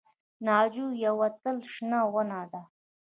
[0.45, 2.61] ناجو یوه تل شنه ونه ده